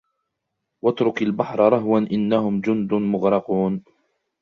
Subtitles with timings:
[0.81, 3.83] واترك البحر رهوا إنهم جند مغرقون